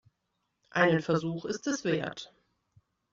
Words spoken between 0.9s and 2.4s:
Versuch ist es wert.